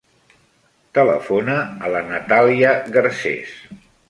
Telefona 0.99 1.57
a 1.89 1.93
la 1.97 2.01
Natàlia 2.09 2.73
Garces. 2.97 3.55